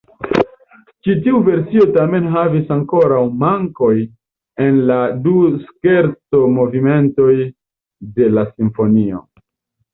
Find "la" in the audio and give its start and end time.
4.89-4.99, 8.37-8.51